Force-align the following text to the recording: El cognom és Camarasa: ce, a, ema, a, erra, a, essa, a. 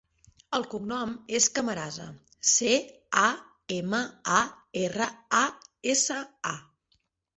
El 0.57 0.63
cognom 0.69 1.11
és 1.39 1.49
Camarasa: 1.57 2.07
ce, 2.53 2.71
a, 3.27 3.27
ema, 3.77 4.01
a, 4.39 4.41
erra, 4.85 5.11
a, 5.45 5.47
essa, 5.95 6.19
a. 6.57 6.57